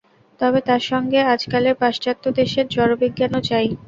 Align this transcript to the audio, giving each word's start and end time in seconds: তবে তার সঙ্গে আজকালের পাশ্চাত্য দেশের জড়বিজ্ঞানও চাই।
তবে 0.39 0.59
তার 0.67 0.81
সঙ্গে 0.89 1.19
আজকালের 1.33 1.75
পাশ্চাত্য 1.81 2.23
দেশের 2.39 2.65
জড়বিজ্ঞানও 2.69 3.41
চাই। 3.49 3.67